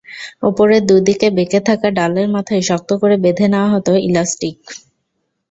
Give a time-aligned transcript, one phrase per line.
[0.43, 4.57] ওপরের দুদিকে বেঁকে থাকা ডালের মাথায় শক্ত করে বেঁধে নেওয়া হতো ইলাস্টিক।